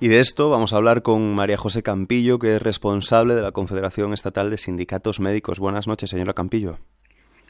Y 0.00 0.06
de 0.06 0.20
esto 0.20 0.48
vamos 0.48 0.72
a 0.72 0.76
hablar 0.76 1.02
con 1.02 1.34
María 1.34 1.56
José 1.56 1.82
Campillo, 1.82 2.38
que 2.38 2.54
es 2.54 2.62
responsable 2.62 3.34
de 3.34 3.42
la 3.42 3.50
Confederación 3.50 4.12
Estatal 4.12 4.48
de 4.48 4.56
Sindicatos 4.56 5.18
Médicos. 5.18 5.58
Buenas 5.58 5.88
noches, 5.88 6.10
señora 6.10 6.34
Campillo. 6.34 6.78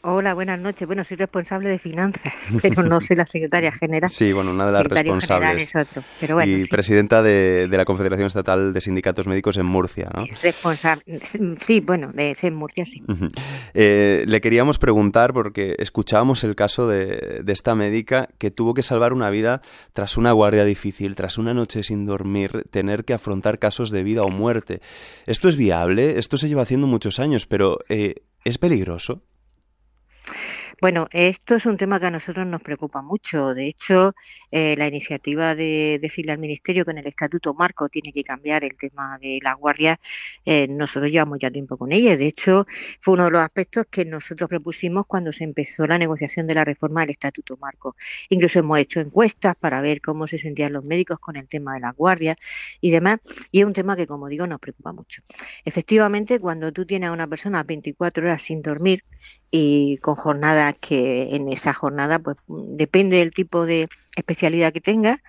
Hola, 0.02 0.32
buenas 0.34 0.60
noches. 0.60 0.86
Bueno, 0.86 1.02
soy 1.02 1.16
responsable 1.16 1.68
de 1.68 1.78
finanzas, 1.78 2.32
pero 2.62 2.82
no 2.82 3.00
soy 3.00 3.16
la 3.16 3.26
secretaria 3.26 3.72
general. 3.72 4.10
Sí, 4.10 4.32
bueno, 4.32 4.52
una 4.52 4.66
de 4.66 4.72
las 4.72 4.84
responsables. 4.84 5.62
Es 5.62 5.76
otro, 5.76 6.04
pero 6.20 6.36
bueno, 6.36 6.56
y 6.56 6.66
presidenta 6.66 7.22
de, 7.22 7.68
la 7.70 7.84
Confederación 7.84 8.26
Estatal 8.26 8.72
de 8.72 8.80
Sindicatos 8.80 9.26
Médicos 9.26 9.56
en 9.56 9.66
Murcia, 9.66 10.06
¿no? 10.14 10.24
Responsable, 10.42 11.02
sí, 11.58 11.80
bueno, 11.80 12.12
de, 12.12 12.36
en 12.40 12.54
Murcia 12.54 12.84
sí. 12.86 13.02
Eh, 13.74 14.24
le 14.26 14.40
queríamos 14.40 14.78
preguntar, 14.78 15.32
porque 15.32 15.74
escuchábamos 15.78 16.44
el 16.44 16.54
caso 16.54 16.86
de, 16.88 17.40
de 17.42 17.52
esta 17.52 17.74
médica 17.74 18.28
que 18.38 18.50
tuvo 18.50 18.74
que 18.74 18.82
salvar 18.82 19.12
una 19.12 19.30
vida 19.30 19.62
tras 19.92 20.16
una 20.16 20.32
guardia 20.32 20.64
difícil, 20.64 21.16
tras 21.16 21.38
una 21.38 21.54
noche 21.54 21.82
sin 21.82 22.06
dormir, 22.06 22.64
tener 22.70 23.04
que 23.04 23.14
afrontar 23.14 23.58
casos 23.58 23.90
de 23.90 24.04
vida 24.04 24.22
o 24.22 24.30
muerte. 24.30 24.80
¿Esto 25.26 25.48
es 25.48 25.56
viable? 25.56 26.18
Esto 26.18 26.36
se 26.36 26.48
lleva 26.48 26.62
haciendo 26.62 26.86
muchos 26.86 27.18
años, 27.18 27.46
pero 27.46 27.78
eh, 27.88 28.22
¿es 28.44 28.58
peligroso? 28.58 29.22
Bueno, 30.80 31.08
esto 31.10 31.56
es 31.56 31.66
un 31.66 31.76
tema 31.76 31.98
que 31.98 32.06
a 32.06 32.10
nosotros 32.12 32.46
nos 32.46 32.62
preocupa 32.62 33.02
mucho. 33.02 33.52
De 33.52 33.66
hecho, 33.66 34.14
eh, 34.52 34.76
la 34.76 34.86
iniciativa 34.86 35.56
de 35.56 35.98
decirle 36.00 36.30
al 36.30 36.38
Ministerio 36.38 36.84
que 36.84 36.92
en 36.92 36.98
el 36.98 37.06
Estatuto 37.08 37.52
Marco 37.52 37.88
tiene 37.88 38.12
que 38.12 38.22
cambiar 38.22 38.62
el 38.62 38.76
tema 38.76 39.18
de 39.18 39.40
la 39.42 39.54
guardia, 39.54 39.98
eh, 40.44 40.68
nosotros 40.68 41.10
llevamos 41.10 41.40
ya 41.40 41.50
tiempo 41.50 41.76
con 41.76 41.90
ella. 41.90 42.16
De 42.16 42.26
hecho, 42.28 42.64
fue 43.00 43.14
uno 43.14 43.24
de 43.24 43.32
los 43.32 43.42
aspectos 43.42 43.86
que 43.90 44.04
nosotros 44.04 44.48
propusimos 44.48 45.04
cuando 45.06 45.32
se 45.32 45.42
empezó 45.42 45.84
la 45.84 45.98
negociación 45.98 46.46
de 46.46 46.54
la 46.54 46.64
reforma 46.64 47.00
del 47.00 47.10
Estatuto 47.10 47.56
Marco. 47.56 47.96
Incluso 48.28 48.60
hemos 48.60 48.78
hecho 48.78 49.00
encuestas 49.00 49.56
para 49.56 49.80
ver 49.80 50.00
cómo 50.00 50.28
se 50.28 50.38
sentían 50.38 50.72
los 50.72 50.84
médicos 50.84 51.18
con 51.18 51.34
el 51.34 51.48
tema 51.48 51.74
de 51.74 51.80
la 51.80 51.90
guardia 51.90 52.36
y 52.80 52.92
demás. 52.92 53.18
Y 53.50 53.60
es 53.60 53.66
un 53.66 53.72
tema 53.72 53.96
que, 53.96 54.06
como 54.06 54.28
digo, 54.28 54.46
nos 54.46 54.60
preocupa 54.60 54.92
mucho. 54.92 55.22
Efectivamente, 55.64 56.38
cuando 56.38 56.72
tú 56.72 56.86
tienes 56.86 57.08
a 57.08 57.12
una 57.12 57.26
persona 57.26 57.64
24 57.64 58.24
horas 58.24 58.42
sin 58.42 58.62
dormir 58.62 59.02
y 59.50 59.98
con 59.98 60.14
jornada 60.14 60.72
que 60.72 61.34
en 61.34 61.50
esa 61.52 61.72
jornada, 61.72 62.18
pues 62.18 62.36
depende 62.46 63.18
del 63.18 63.32
tipo 63.32 63.66
de 63.66 63.88
especialidad 64.16 64.72
que 64.72 64.80
tenga, 64.80 65.22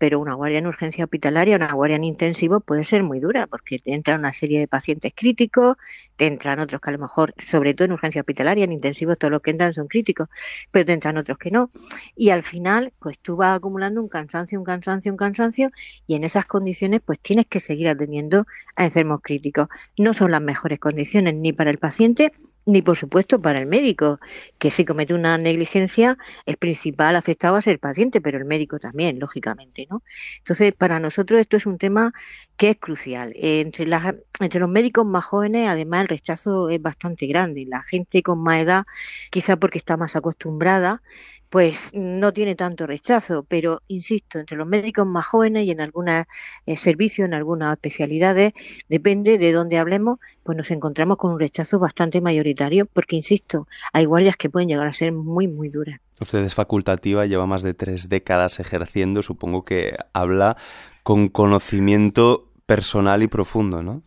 pero 0.00 0.18
una 0.18 0.32
guardia 0.32 0.60
en 0.60 0.66
urgencia 0.66 1.04
hospitalaria, 1.04 1.56
una 1.56 1.74
guardia 1.74 1.96
en 1.96 2.04
intensivo 2.04 2.60
puede 2.60 2.84
ser 2.84 3.02
muy 3.02 3.20
dura 3.20 3.46
porque 3.46 3.78
te 3.78 3.92
entran 3.92 4.20
una 4.20 4.32
serie 4.32 4.58
de 4.58 4.66
pacientes 4.66 5.12
críticos, 5.14 5.76
te 6.16 6.26
entran 6.26 6.58
otros 6.58 6.80
que 6.80 6.88
a 6.88 6.94
lo 6.94 6.98
mejor, 6.98 7.34
sobre 7.36 7.74
todo 7.74 7.84
en 7.84 7.92
urgencia 7.92 8.22
hospitalaria, 8.22 8.64
en 8.64 8.72
intensivo 8.72 9.14
todos 9.14 9.30
los 9.30 9.42
que 9.42 9.50
entran 9.50 9.74
son 9.74 9.88
críticos, 9.88 10.28
pero 10.70 10.86
te 10.86 10.94
entran 10.94 11.18
otros 11.18 11.36
que 11.36 11.50
no. 11.50 11.68
Y 12.16 12.30
al 12.30 12.42
final, 12.42 12.94
pues 12.98 13.18
tú 13.18 13.36
vas 13.36 13.58
acumulando 13.58 14.00
un 14.00 14.08
cansancio, 14.08 14.58
un 14.58 14.64
cansancio, 14.64 15.12
un 15.12 15.18
cansancio 15.18 15.70
y 16.06 16.14
en 16.14 16.24
esas 16.24 16.46
condiciones 16.46 17.02
pues 17.04 17.20
tienes 17.20 17.44
que 17.46 17.60
seguir 17.60 17.90
atendiendo 17.90 18.46
a 18.76 18.86
enfermos 18.86 19.20
críticos. 19.22 19.68
No 19.98 20.14
son 20.14 20.30
las 20.30 20.40
mejores 20.40 20.78
condiciones 20.78 21.34
ni 21.34 21.52
para 21.52 21.70
el 21.70 21.76
paciente 21.76 22.32
ni 22.64 22.80
por 22.80 22.96
supuesto 22.96 23.38
para 23.42 23.58
el 23.58 23.66
médico, 23.66 24.18
que 24.58 24.70
si 24.70 24.86
comete 24.86 25.12
una 25.12 25.36
negligencia, 25.36 26.16
el 26.46 26.56
principal 26.56 27.16
afectado 27.16 27.52
va 27.52 27.58
a 27.58 27.62
ser 27.62 27.74
el 27.74 27.80
paciente, 27.80 28.22
pero 28.22 28.38
el 28.38 28.46
médico 28.46 28.78
también, 28.78 29.18
lógicamente. 29.18 29.89
Entonces, 30.38 30.74
para 30.74 31.00
nosotros 31.00 31.40
esto 31.40 31.56
es 31.56 31.66
un 31.66 31.78
tema 31.78 32.12
que 32.60 32.68
es 32.68 32.76
crucial. 32.76 33.32
Entre, 33.36 33.86
los 33.86 34.68
médicos 34.68 35.06
más 35.06 35.24
jóvenes, 35.24 35.66
además, 35.66 36.02
el 36.02 36.08
rechazo 36.08 36.68
es 36.68 36.82
bastante 36.82 37.26
grande. 37.26 37.64
La 37.66 37.82
gente 37.82 38.22
con 38.22 38.38
más 38.42 38.60
edad, 38.60 38.84
quizá 39.30 39.56
porque 39.56 39.78
está 39.78 39.96
más 39.96 40.14
acostumbrada, 40.14 41.00
pues 41.48 41.92
no 41.94 42.34
tiene 42.34 42.56
tanto 42.56 42.86
rechazo, 42.86 43.46
pero 43.48 43.80
insisto, 43.88 44.38
entre 44.38 44.58
los 44.58 44.66
médicos 44.66 45.06
más 45.06 45.26
jóvenes 45.26 45.64
y 45.64 45.70
en 45.70 45.80
algunos 45.80 46.26
eh, 46.66 46.76
servicios, 46.76 47.24
en 47.24 47.32
algunas 47.32 47.72
especialidades, 47.72 48.52
depende 48.90 49.38
de 49.38 49.52
dónde 49.52 49.78
hablemos, 49.78 50.18
pues 50.42 50.58
nos 50.58 50.70
encontramos 50.70 51.16
con 51.16 51.32
un 51.32 51.40
rechazo 51.40 51.78
bastante 51.78 52.20
mayoritario, 52.20 52.84
porque 52.84 53.16
insisto, 53.16 53.68
hay 53.94 54.04
guardias 54.04 54.36
que 54.36 54.50
pueden 54.50 54.68
llegar 54.68 54.86
a 54.86 54.92
ser 54.92 55.12
muy, 55.12 55.48
muy 55.48 55.70
duras. 55.70 55.98
Usted 56.20 56.40
es 56.40 56.54
facultativa, 56.54 57.24
lleva 57.24 57.46
más 57.46 57.62
de 57.62 57.72
tres 57.72 58.10
décadas 58.10 58.60
ejerciendo, 58.60 59.22
supongo 59.22 59.64
que 59.64 59.92
habla 60.12 60.58
con 61.02 61.30
conocimiento 61.30 62.49
personal 62.70 63.20
y 63.20 63.26
profundo, 63.26 63.82
¿no? 63.82 64.00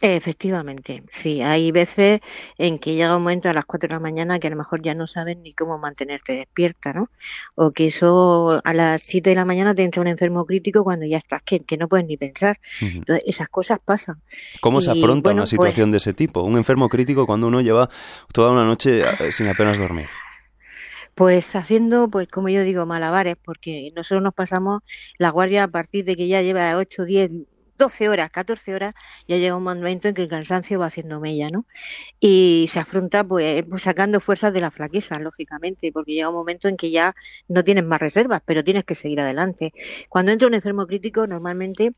Efectivamente, 0.00 1.04
sí. 1.12 1.42
Hay 1.42 1.70
veces 1.70 2.20
en 2.58 2.80
que 2.80 2.96
llega 2.96 3.16
un 3.16 3.22
momento 3.22 3.48
a 3.48 3.52
las 3.52 3.64
4 3.64 3.86
de 3.86 3.94
la 3.94 4.00
mañana 4.00 4.40
que 4.40 4.48
a 4.48 4.50
lo 4.50 4.56
mejor 4.56 4.82
ya 4.82 4.96
no 4.96 5.06
sabes 5.06 5.36
ni 5.36 5.52
cómo 5.52 5.78
mantenerte 5.78 6.32
despierta, 6.32 6.92
¿no? 6.92 7.08
O 7.54 7.70
que 7.70 7.86
eso 7.86 8.60
a 8.64 8.74
las 8.74 9.02
7 9.02 9.30
de 9.30 9.36
la 9.36 9.44
mañana 9.44 9.74
te 9.74 9.84
entra 9.84 10.02
un 10.02 10.08
enfermo 10.08 10.44
crítico 10.44 10.82
cuando 10.82 11.06
ya 11.06 11.18
estás, 11.18 11.40
que, 11.44 11.60
que 11.60 11.76
no 11.76 11.86
puedes 11.86 12.04
ni 12.04 12.16
pensar. 12.16 12.58
Entonces, 12.80 13.24
esas 13.28 13.48
cosas 13.48 13.78
pasan. 13.84 14.16
¿Cómo 14.60 14.82
se 14.82 14.90
afronta 14.90 15.30
una 15.30 15.42
pues 15.42 15.50
situación 15.50 15.92
de 15.92 15.98
ese 15.98 16.14
tipo? 16.14 16.42
Un 16.42 16.56
enfermo 16.56 16.88
crítico 16.88 17.26
cuando 17.26 17.46
uno 17.46 17.60
lleva 17.60 17.88
toda 18.32 18.50
una 18.50 18.64
noche 18.64 19.02
eh, 19.02 19.30
sin 19.30 19.46
apenas 19.46 19.78
dormir 19.78 20.08
pues 21.14 21.54
haciendo, 21.54 22.08
pues 22.08 22.28
como 22.28 22.48
yo 22.48 22.62
digo, 22.62 22.86
malabares, 22.86 23.36
porque 23.42 23.92
nosotros 23.94 24.22
nos 24.22 24.34
pasamos 24.34 24.82
la 25.18 25.30
guardia 25.30 25.64
a 25.64 25.68
partir 25.68 26.04
de 26.04 26.16
que 26.16 26.28
ya 26.28 26.42
lleva 26.42 26.76
8, 26.76 27.04
10, 27.04 27.30
12 27.78 28.08
horas, 28.08 28.30
14 28.30 28.74
horas, 28.74 28.94
ya 29.26 29.36
llega 29.36 29.56
un 29.56 29.62
momento 29.62 30.08
en 30.08 30.14
que 30.14 30.22
el 30.22 30.28
cansancio 30.28 30.78
va 30.78 30.86
haciendo 30.86 31.20
mella, 31.20 31.48
¿no? 31.50 31.66
Y 32.20 32.68
se 32.70 32.80
afronta 32.80 33.24
pues, 33.24 33.64
pues, 33.66 33.82
sacando 33.82 34.20
fuerzas 34.20 34.52
de 34.52 34.60
la 34.60 34.70
flaqueza, 34.70 35.18
lógicamente, 35.18 35.90
porque 35.92 36.12
llega 36.12 36.28
un 36.28 36.34
momento 36.34 36.68
en 36.68 36.76
que 36.76 36.90
ya 36.90 37.14
no 37.48 37.64
tienes 37.64 37.84
más 37.84 38.00
reservas, 38.00 38.42
pero 38.44 38.64
tienes 38.64 38.84
que 38.84 38.94
seguir 38.94 39.20
adelante. 39.20 39.72
Cuando 40.08 40.32
entra 40.32 40.48
un 40.48 40.54
enfermo 40.54 40.86
crítico, 40.86 41.26
normalmente 41.26 41.92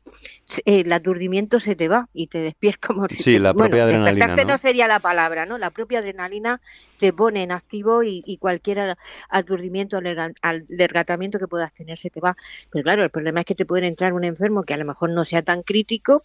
eh, 0.65 0.81
el 0.81 0.91
aturdimiento 0.91 1.59
se 1.59 1.75
te 1.75 1.87
va 1.87 2.09
y 2.13 2.27
te 2.27 2.39
despiertas 2.39 2.77
como 2.87 3.07
si... 3.09 3.17
Sí, 3.17 3.39
la 3.39 3.53
propia 3.53 3.83
adrenalina, 3.83 4.27
¿no? 4.27 4.43
¿no? 4.43 4.57
sería 4.57 4.87
la 4.87 4.99
palabra, 4.99 5.45
¿no? 5.45 5.57
La 5.57 5.71
propia 5.71 5.99
adrenalina 5.99 6.61
te 6.97 7.13
pone 7.13 7.43
en 7.43 7.51
activo 7.51 8.03
y, 8.03 8.37
cualquier 8.39 8.95
aturdimiento, 9.29 9.99
alergatamiento 10.41 11.39
que 11.39 11.47
puedas 11.47 11.73
tener 11.73 11.97
se 11.97 12.09
te 12.09 12.19
va. 12.19 12.35
Pero 12.71 12.83
claro, 12.83 13.03
el 13.03 13.09
problema 13.09 13.41
es 13.41 13.45
que 13.45 13.55
te 13.55 13.65
puede 13.65 13.87
entrar 13.87 14.13
un 14.13 14.23
enfermo 14.23 14.63
que 14.63 14.73
a 14.73 14.77
lo 14.77 14.85
mejor 14.85 15.09
no 15.11 15.25
sea 15.25 15.41
tan 15.41 15.63
crítico 15.67 16.23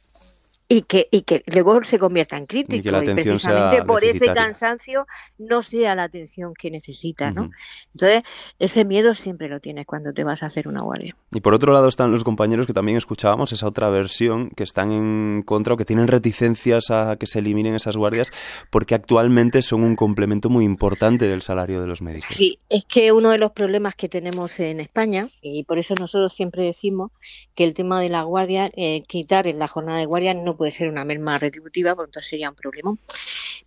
y 0.73 0.83
que, 0.83 1.07
y 1.11 1.21
que 1.21 1.43
luego 1.53 1.85
se 1.85 1.99
convierta 1.99 2.39
en 2.39 2.47
crítico 2.47 2.89
y, 2.89 3.05
precisamente 3.05 3.83
por 3.85 4.05
ese 4.05 4.33
cansancio 4.33 5.07
no 5.37 5.61
sea 5.61 5.95
la 5.95 6.05
atención 6.05 6.55
que 6.59 6.71
necesita, 6.71 7.31
¿no? 7.31 7.51
Entonces, 7.93 8.23
ese 8.59 8.87
miedo 8.87 9.15
siempre 9.15 9.51
lo 9.51 9.61
tienes 9.61 9.85
cuando 9.85 10.15
te 10.15 10.25
vas 10.25 10.43
a 10.43 10.47
hacer 10.47 10.69
una 10.69 10.81
guardia. 10.81 11.15
Y 11.31 11.43
por 11.43 11.53
otro 11.53 11.75
lado 11.75 11.89
están 11.89 12.11
los 12.11 12.25
compañeros 12.25 12.67
que 12.67 12.73
también 12.73 12.97
escuchábamos 12.97 13.53
esa 13.53 13.67
otra 13.67 13.91
versión 13.91 14.49
que 14.51 14.63
están 14.63 14.93
en 14.93 15.43
contra 15.45 15.75
o 15.75 15.77
que 15.77 15.85
tienen 15.85 16.09
reticencias 16.09 16.91
a 16.91 17.17
que 17.17 17.27
se 17.27 17.41
eliminen 17.41 17.75
esas 17.75 17.99
guardias 17.99 18.31
porque 18.71 18.95
actualmente 18.95 19.61
son 19.61 19.83
un 19.83 19.95
complemento 19.95 20.49
muy 20.49 20.65
importante 20.65 21.27
del 21.29 21.43
salario 21.43 21.83
de 21.83 21.87
los 21.87 22.01
médicos. 22.01 22.25
Sí, 22.25 22.59
es 22.71 22.87
que 22.87 23.13
uno 23.13 23.29
de 23.29 23.39
los 23.39 23.53
problemas 23.53 23.95
que 23.95 24.09
tenemos 24.09 24.59
en 24.59 24.81
España 24.81 25.29
y 25.43 25.65
por 25.65 25.79
eso 25.79 25.95
nosotros 25.97 26.33
siempre 26.33 26.65
decimos 26.65 27.11
que 27.55 27.65
el 27.65 27.75
tema 27.75 28.01
de 28.01 28.09
la 28.09 28.23
guardia, 28.23 28.71
eh, 28.75 29.03
quitar 29.07 29.47
en 29.47 29.59
la 29.59 29.69
jornada 29.69 29.99
de 29.99 30.07
guardia 30.07 30.33
no 30.33 30.57
puede 30.63 30.71
ser 30.71 30.87
una 30.87 31.05
merma 31.05 31.39
retributiva, 31.39 31.97
por 31.97 32.05
lo 32.05 32.13
tanto 32.13 32.25
sería 32.25 32.49
un 32.49 32.55
problema. 32.55 32.95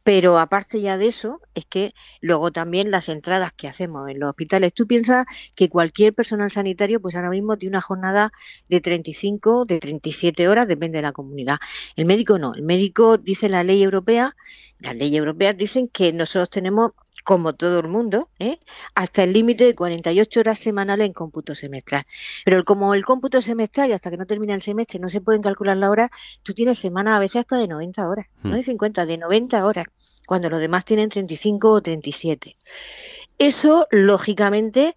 Pero 0.02 0.40
aparte 0.40 0.80
ya 0.80 0.98
de 0.98 1.08
eso, 1.08 1.42
es 1.54 1.66
que 1.66 1.94
luego 2.22 2.54
también 2.54 2.90
las 2.90 3.10
entradas 3.10 3.52
que 3.52 3.68
hacemos 3.68 4.10
en 4.10 4.18
los 4.18 4.30
hospitales. 4.30 4.74
Tú 4.74 4.88
piensas 4.88 5.26
que 5.58 5.68
cualquier 5.68 6.14
personal 6.14 6.50
sanitario, 6.52 7.02
pues 7.02 7.16
ahora 7.16 7.32
mismo 7.32 7.58
tiene 7.58 7.72
una 7.72 7.82
jornada 7.82 8.32
de 8.70 8.80
35, 8.80 9.66
de 9.66 9.80
37 9.80 10.48
horas, 10.48 10.70
depende 10.70 11.00
de 11.00 11.02
la 11.02 11.12
comunidad. 11.12 11.58
El 11.98 12.06
médico 12.06 12.40
no. 12.40 12.54
El 12.56 12.62
médico 12.62 13.18
dice 13.18 13.50
la 13.50 13.66
ley 13.66 13.84
europea, 13.84 14.34
las 14.80 14.96
leyes 14.96 15.20
europeas 15.20 15.58
dicen 15.58 15.90
que 15.90 16.14
nosotros 16.14 16.50
tenemos 16.50 16.94
como 17.26 17.54
todo 17.54 17.80
el 17.80 17.90
mundo, 17.90 18.30
¿eh? 18.38 18.60
hasta 18.94 19.24
el 19.24 19.34
límite 19.34 19.66
de 19.66 19.74
48 19.74 20.40
horas 20.40 20.60
semanales 20.60 21.08
en 21.08 21.14
cómputo 21.14 21.56
semestral. 21.56 22.06
Pero 22.46 22.64
como 22.64 22.94
el 22.94 23.04
cómputo 23.04 23.42
semestral 23.42 23.90
y 23.90 23.94
hasta 23.94 24.12
que 24.12 24.18
no 24.18 24.28
termina 24.28 24.54
el 24.54 24.62
semestre 24.62 25.00
no 25.00 25.10
se 25.10 25.22
pueden 25.22 25.42
calcular 25.42 25.76
la 25.76 25.90
hora, 25.90 26.12
tú 26.44 26.54
tienes 26.54 26.78
semanas 26.78 27.16
a 27.16 27.20
veces 27.20 27.42
hasta 27.42 27.58
de 27.58 27.68
90 27.68 28.08
horas, 28.08 28.28
no 28.44 28.52
hmm. 28.52 28.54
de 28.54 28.64
50, 28.64 29.06
de 29.08 29.18
90 29.18 29.66
horas, 29.66 29.86
cuando 30.28 30.52
los 30.52 30.60
demás 30.60 30.86
tienen 30.86 31.10
35 31.10 31.72
o 31.72 31.82
37. 31.82 32.56
Eso, 33.40 33.88
lógicamente, 33.90 34.96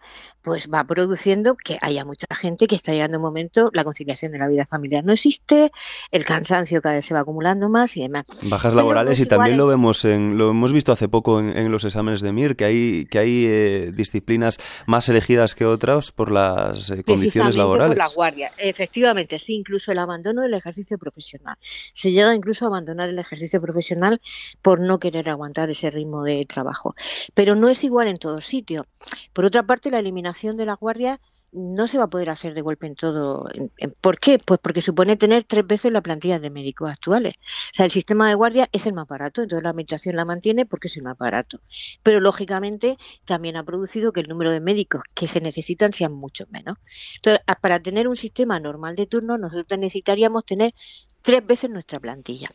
pues 0.49 0.71
va 0.73 0.83
produciendo 0.85 1.56
que 1.56 1.77
haya 1.83 2.06
mucha 2.06 2.27
gente 2.35 2.67
que 2.67 2.75
está 2.75 2.93
llegando 2.93 3.19
un 3.19 3.23
momento, 3.23 3.69
la 3.75 3.85
conciliación 3.85 4.33
de 4.33 4.39
la 4.39 4.49
vida 4.49 4.65
familiar 4.65 5.05
no 5.05 5.12
existe, 5.12 5.71
el 6.11 6.25
cansancio 6.25 6.81
cada 6.81 6.95
vez 6.95 7.05
se 7.05 7.12
va 7.12 7.21
acumulando 7.21 7.69
más 7.69 7.99
y 7.99 8.00
demás. 8.00 8.25
Bajas 8.45 8.73
laborales 8.73 9.21
y 9.21 9.27
también 9.27 9.59
lo 9.59 9.67
vemos 9.67 10.06
en, 10.06 10.39
lo 10.39 10.49
hemos 10.49 10.73
visto 10.73 10.91
hace 10.91 11.06
poco 11.06 11.39
en, 11.41 11.71
los 11.71 11.85
exámenes 11.85 12.23
de 12.23 12.33
MIR, 12.33 12.56
que 12.56 12.65
hay, 12.65 13.05
que 13.11 13.19
hay 13.19 13.45
eh, 13.47 13.93
disciplinas 13.95 14.56
más 14.87 15.11
elegidas 15.11 15.55
que 15.55 15.67
otras 15.67 16.12
por 16.12 16.33
las 16.33 16.89
eh, 16.89 17.05
condiciones 17.05 17.55
laborales. 17.55 17.91
Por 17.91 17.99
la 17.99 18.09
guardia, 18.09 18.51
efectivamente, 18.56 19.39
sí, 19.39 19.55
incluso 19.55 19.93
el 19.93 19.99
abandono 19.99 20.41
del 20.41 20.55
ejercicio 20.55 20.97
profesional. 20.97 21.56
Se 21.61 22.11
llega 22.11 22.35
incluso 22.35 22.65
a 22.65 22.69
abandonar 22.69 23.11
el 23.11 23.19
ejercicio 23.19 23.61
profesional 23.61 24.23
por 24.62 24.81
no 24.81 24.99
querer 24.99 25.29
aguantar 25.29 25.69
ese 25.69 25.91
ritmo 25.91 26.23
de 26.23 26.47
trabajo. 26.49 26.94
Pero 27.35 27.55
no 27.55 27.69
es 27.69 27.85
igual 27.85 28.09
en 28.09 28.17
todos 28.17 28.47
sitios. 28.47 28.87
Por 29.35 29.44
otra 29.44 29.62
parte, 29.65 29.91
la 29.91 29.99
eliminación 29.99 30.38
de 30.43 30.67
la 30.67 30.75
guardia 30.75 31.20
no 31.50 31.87
se 31.87 31.99
va 31.99 32.05
a 32.05 32.08
poder 32.08 32.31
hacer 32.31 32.55
de 32.55 32.61
golpe 32.61 32.87
en 32.87 32.94
todo. 32.94 33.49
¿Por 34.00 34.20
qué? 34.20 34.38
Pues 34.38 34.61
porque 34.61 34.82
supone 34.82 35.17
tener 35.17 35.44
tres 35.44 35.67
veces 35.67 35.93
la 35.93 36.02
plantilla 36.02 36.38
de 36.38 36.50
médicos 36.50 36.90
actuales. 36.90 37.35
O 37.37 37.75
sea, 37.75 37.87
el 37.87 37.90
sistema 37.90 38.29
de 38.29 38.35
guardia 38.35 38.69
es 38.73 38.87
el 38.87 38.93
más 38.93 39.08
barato, 39.08 39.43
entonces 39.43 39.62
la 39.62 39.70
administración 39.70 40.17
la 40.17 40.25
mantiene 40.25 40.67
porque 40.67 40.88
es 40.88 40.96
el 40.96 41.05
más 41.05 41.17
barato. 41.17 41.61
Pero 42.02 42.20
lógicamente 42.20 42.99
también 43.25 43.56
ha 43.56 43.64
producido 43.64 44.12
que 44.12 44.20
el 44.20 44.29
número 44.29 44.50
de 44.50 44.61
médicos 44.61 45.02
que 45.14 45.26
se 45.26 45.40
necesitan 45.40 45.93
sean 45.93 46.12
mucho 46.12 46.44
menos. 46.50 46.76
Entonces, 47.17 47.43
para 47.61 47.81
tener 47.81 48.08
un 48.08 48.17
sistema 48.17 48.61
normal 48.61 48.94
de 48.94 49.06
turno, 49.06 49.38
nosotros 49.38 49.79
necesitaríamos 49.79 50.44
tener 50.44 50.75
tres 51.23 51.46
veces 51.46 51.70
nuestra 51.70 51.99
plantilla. 51.99 52.49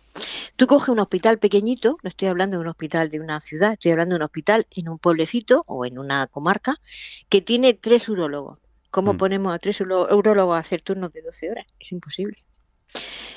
Tú 0.56 0.68
coges 0.68 0.90
un 0.90 1.00
hospital 1.00 1.40
pequeñito, 1.40 1.98
no 2.04 2.07
estoy 2.07 2.28
hablando 2.28 2.57
de 2.57 2.62
un 2.62 2.69
hospital 2.69 3.10
de 3.10 3.19
una 3.19 3.40
ciudad, 3.40 3.74
estoy 3.74 3.92
hablando 3.92 4.13
de 4.13 4.18
un 4.18 4.24
hospital 4.24 4.68
en 4.72 4.90
un 4.90 5.00
pueblecito 5.00 5.63
o 5.68 5.86
en 5.86 5.98
una 6.00 6.28
comarca 6.28 6.80
que 7.30 7.42
tiene 7.42 7.74
tres 7.74 8.10
urólogos 8.10 8.60
¿Cómo 8.94 9.13
mm. 9.13 9.18
ponemos 9.18 9.56
a 9.56 9.57
tres 9.57 9.81
urólogos 9.81 10.56
a 10.56 10.60
hacer 10.60 10.84
turnos 10.84 11.12
de 11.13 11.24
12 11.24 11.50
horas? 11.50 11.66
Es 11.80 11.92
imposible 11.92 12.38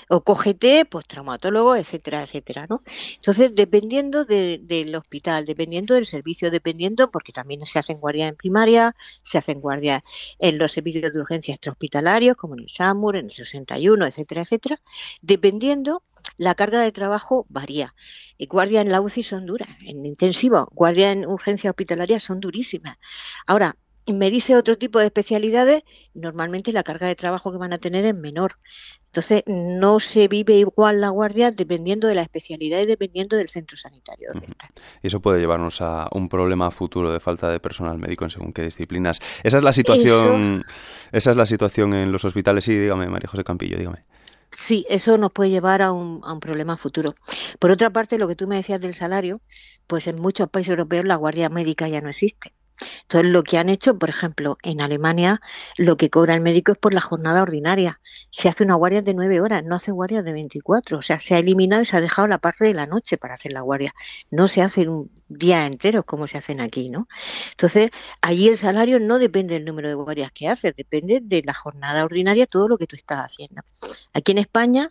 o 0.09 0.23
cógete, 0.23 0.85
pues 0.85 1.07
traumatólogo, 1.07 1.77
etcétera, 1.77 2.23
etcétera, 2.23 2.67
¿no? 2.69 2.83
Entonces, 3.17 3.55
dependiendo 3.55 4.25
del 4.25 4.95
hospital, 4.95 5.45
dependiendo 5.45 5.95
del 5.95 6.07
servicio, 6.07 6.51
dependiendo, 6.51 7.11
porque 7.11 7.33
también 7.33 7.65
se 7.67 7.79
hacen 7.79 7.99
guardias 7.99 8.29
en 8.29 8.37
primaria, 8.37 8.95
se 9.23 9.39
hacen 9.39 9.61
guardias 9.61 10.03
en 10.39 10.59
los 10.59 10.73
servicios 10.73 11.13
de 11.13 11.21
urgencia 11.21 11.55
extrahospitalarios, 11.55 12.37
como 12.37 12.55
en 12.55 12.61
el 12.61 12.71
SAMUR, 12.71 13.17
en 13.17 13.27
el 13.27 13.33
61, 13.33 14.07
etcétera, 14.07 14.43
etcétera, 14.43 14.81
dependiendo, 15.23 16.03
la 16.37 16.55
carga 16.55 16.81
de 16.81 16.93
trabajo 16.93 17.47
varía. 17.49 17.95
Y 18.39 18.47
guardias 18.47 18.85
en 18.85 18.93
la 18.93 19.01
UCI 19.01 19.23
son 19.23 19.47
duras, 19.47 19.69
en 19.81 20.05
intensivo, 20.07 20.69
guardias 20.73 21.13
en 21.17 21.27
urgencia 21.27 21.71
hospitalaria 21.71 22.21
son 22.21 22.41
durísimas. 22.41 22.99
Ahora, 23.47 23.77
me 24.13 24.31
dice 24.31 24.57
otro 24.57 24.79
tipo 24.79 24.99
de 24.99 25.07
especialidades, 25.07 25.83
normalmente 26.15 26.73
la 26.73 26.83
carga 26.83 27.09
de 27.09 27.17
trabajo 27.17 27.51
que 27.53 27.59
van 27.59 27.73
a 27.73 27.79
tener 27.79 28.05
es 28.05 28.15
menor. 28.15 28.57
Entonces, 29.07 29.45
no 29.47 29.99
se 29.99 30.29
vive 30.29 30.55
igual 30.55 31.01
la 31.01 31.09
guardia 31.09 31.51
dependiendo 31.51 32.07
de 32.07 32.15
la 32.15 32.23
especialidad 32.23 32.81
y 32.81 32.87
dependiendo 32.87 33.37
del 33.37 33.49
centro 33.49 33.77
sanitario 33.77 34.29
donde 34.33 34.47
está. 34.47 34.71
Y 35.03 35.07
eso 35.07 35.21
puede 35.21 35.41
llevarnos 35.41 35.81
a 35.81 36.09
un 36.13 36.29
problema 36.29 36.71
futuro 36.71 37.11
de 37.11 37.19
falta 37.19 37.51
de 37.51 37.59
personal 37.59 37.99
médico 37.99 38.25
en 38.25 38.31
según 38.31 38.53
qué 38.53 38.63
disciplinas. 38.63 39.21
Esa 39.43 39.57
es 39.57 39.65
la 39.65 39.73
situación, 39.73 40.65
esa 41.13 41.31
es 41.31 41.37
la 41.37 41.47
situación 41.47 41.95
en 41.95 42.13
los 42.13 42.25
hospitales. 42.25 42.65
Sí, 42.65 42.77
dígame, 42.77 43.09
María 43.09 43.29
José 43.29 43.43
Campillo, 43.43 43.79
dígame. 43.79 44.05
Sí, 44.53 44.87
eso 44.89 45.19
nos 45.19 45.33
puede 45.33 45.51
llevar 45.51 45.83
a 45.83 45.93
un, 45.93 46.21
a 46.25 46.33
un 46.33 46.41
problema 46.41 46.77
futuro. 46.77 47.15
Por 47.59 47.71
otra 47.71 47.91
parte, 47.91 48.19
lo 48.19 48.29
que 48.29 48.37
tú 48.37 48.47
me 48.47 48.57
decías 48.57 48.81
del 48.81 48.95
salario, 48.95 49.41
pues 49.87 50.07
en 50.07 50.21
muchos 50.21 50.49
países 50.49 50.71
europeos 50.71 51.05
la 51.05 51.17
guardia 51.17 51.49
médica 51.49 51.89
ya 51.89 52.01
no 52.01 52.09
existe. 52.09 52.53
Entonces, 53.03 53.31
lo 53.31 53.43
que 53.43 53.59
han 53.59 53.69
hecho, 53.69 53.99
por 53.99 54.09
ejemplo, 54.09 54.59
en 54.63 54.81
Alemania, 54.81 55.41
lo 55.77 55.97
que 55.97 56.11
cobra 56.11 56.35
el 56.35 56.41
médico 56.41 56.73
es 56.73 56.79
por 56.79 56.95
la 56.95 57.01
jornada 57.01 57.43
ordinaria. 57.43 58.01
Se 58.31 58.49
hace 58.49 58.65
una 58.65 58.75
guardia 58.75 59.01
de 59.01 59.15
nueve 59.15 59.41
horas, 59.41 59.65
no 59.65 59.77
hace 59.77 59.93
guardia 59.93 60.23
de 60.23 60.33
24. 60.33 60.99
O 60.99 61.03
sea, 61.03 61.21
se 61.21 61.35
ha 61.35 61.39
eliminado 61.39 61.83
y 61.83 61.85
se 61.85 61.97
ha 61.97 62.01
dejado 62.01 62.29
la 62.29 62.39
parte 62.39 62.65
de 62.65 62.75
la 62.75 62.87
noche 62.87 63.17
para 63.19 63.35
hacer 63.35 63.53
la 63.53 63.61
guardia. 63.61 63.95
No 64.31 64.49
se 64.49 64.63
hace 64.63 64.89
un 64.89 65.11
día 65.29 65.67
entero 65.67 66.03
como 66.03 66.27
se 66.27 66.39
hacen 66.39 66.61
aquí, 66.61 66.91
¿no? 66.91 67.09
Entonces, 67.53 67.91
allí 68.21 68.49
el 68.49 68.59
salario 68.59 68.99
no 69.01 69.19
depende 69.19 69.55
del 69.55 69.65
número 69.65 69.89
de 69.89 69.95
guardias 69.95 70.33
que 70.33 70.49
haces, 70.49 70.75
depende 70.77 71.21
de 71.23 71.43
la 71.45 71.55
jornada 71.55 72.05
ordinaria, 72.05 72.47
todo 72.47 72.69
lo 72.69 72.79
que 72.79 72.87
tú 72.87 72.97
estás 72.97 73.19
haciendo. 73.19 73.63
Aquí 74.13 74.33
en 74.33 74.39
España 74.39 74.91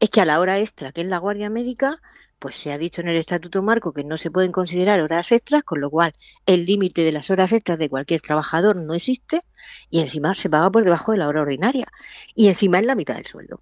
es 0.00 0.10
que 0.10 0.20
a 0.20 0.24
la 0.24 0.40
hora 0.40 0.58
extra, 0.58 0.92
que 0.92 1.02
es 1.02 1.06
la 1.06 1.18
guardia 1.18 1.50
médica, 1.50 2.00
pues 2.38 2.56
se 2.56 2.72
ha 2.72 2.78
dicho 2.78 3.00
en 3.00 3.08
el 3.08 3.16
Estatuto 3.16 3.62
Marco 3.62 3.92
que 3.92 4.04
no 4.04 4.16
se 4.16 4.30
pueden 4.30 4.52
considerar 4.52 5.00
horas 5.00 5.32
extras, 5.32 5.64
con 5.64 5.80
lo 5.80 5.90
cual 5.90 6.12
el 6.44 6.66
límite 6.66 7.02
de 7.02 7.12
las 7.12 7.30
horas 7.30 7.52
extras 7.52 7.78
de 7.78 7.88
cualquier 7.88 8.20
trabajador 8.20 8.76
no 8.76 8.94
existe 8.94 9.42
y 9.90 10.00
encima 10.00 10.34
se 10.34 10.50
paga 10.50 10.70
por 10.70 10.84
debajo 10.84 11.12
de 11.12 11.18
la 11.18 11.28
hora 11.28 11.42
ordinaria 11.42 11.86
y 12.34 12.48
encima 12.48 12.78
es 12.78 12.86
la 12.86 12.94
mitad 12.94 13.14
del 13.14 13.26
sueldo. 13.26 13.60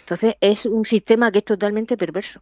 Entonces 0.00 0.36
es 0.40 0.66
un 0.66 0.84
sistema 0.84 1.30
que 1.30 1.38
es 1.38 1.44
totalmente 1.44 1.96
perverso. 1.96 2.40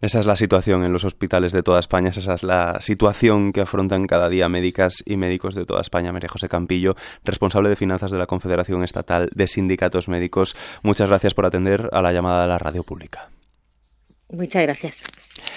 Esa 0.00 0.18
es 0.18 0.24
la 0.24 0.34
situación 0.34 0.82
en 0.82 0.94
los 0.94 1.04
hospitales 1.04 1.52
de 1.52 1.62
toda 1.62 1.78
España, 1.78 2.08
esa 2.08 2.32
es 2.32 2.42
la 2.42 2.78
situación 2.80 3.52
que 3.52 3.60
afrontan 3.60 4.06
cada 4.06 4.30
día 4.30 4.48
médicas 4.48 5.02
y 5.04 5.18
médicos 5.18 5.54
de 5.54 5.66
toda 5.66 5.82
España. 5.82 6.10
María 6.10 6.30
José 6.30 6.48
Campillo, 6.48 6.96
responsable 7.22 7.68
de 7.68 7.76
finanzas 7.76 8.10
de 8.10 8.16
la 8.16 8.26
Confederación 8.26 8.82
Estatal 8.82 9.28
de 9.34 9.46
Sindicatos 9.46 10.08
Médicos, 10.08 10.56
muchas 10.82 11.10
gracias 11.10 11.34
por 11.34 11.44
atender 11.44 11.90
a 11.92 12.00
la 12.00 12.14
llamada 12.14 12.42
de 12.42 12.48
la 12.48 12.58
radio 12.58 12.82
pública. 12.82 13.28
Muchas 14.32 14.62
gracias. 14.62 15.04